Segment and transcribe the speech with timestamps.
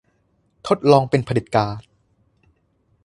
[0.67, 1.77] ทดลองเป็นเผด็จการ